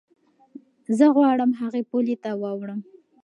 [0.97, 2.79] زه غواړم هغې پولې ته واوړم.